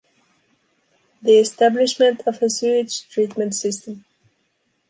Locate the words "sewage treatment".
2.49-3.53